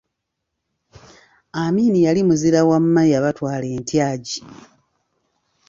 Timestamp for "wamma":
2.69-3.01